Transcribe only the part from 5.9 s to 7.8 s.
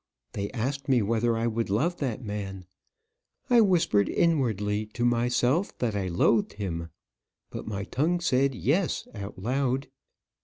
I loathed him; but